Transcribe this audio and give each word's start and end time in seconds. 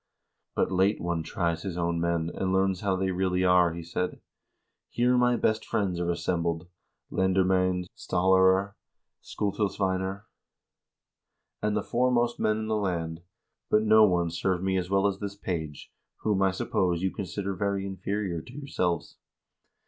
"But 0.55 0.71
late 0.71 0.99
one 0.99 1.21
tries 1.21 1.61
his 1.61 1.77
own 1.77 2.01
men, 2.01 2.31
and 2.33 2.51
learns 2.51 2.81
how 2.81 2.95
they 2.95 3.11
really 3.11 3.43
are," 3.43 3.71
he 3.71 3.83
said. 3.83 4.19
"Here 4.89 5.15
my 5.15 5.35
best 5.35 5.63
friends 5.63 5.99
are 5.99 6.09
assembled: 6.09 6.65
lendermcend, 7.11 7.85
stal 7.95 8.31
larer, 8.33 8.75
skutilsveinar, 9.21 10.23
and 11.61 11.77
the 11.77 11.83
foremost 11.83 12.39
men 12.39 12.57
in 12.57 12.65
the 12.67 12.77
land, 12.77 13.21
but 13.69 13.83
no 13.83 14.03
one 14.03 14.31
served 14.31 14.63
me 14.63 14.75
as 14.75 14.89
well 14.89 15.05
as 15.05 15.19
this 15.19 15.35
page, 15.35 15.91
whom, 16.21 16.41
I 16.41 16.49
suppose, 16.49 17.03
you 17.03 17.11
consider 17.13 17.53
very 17.53 17.85
inferior 17.85 18.41
to 18.41 18.53
yourselves. 18.53 19.17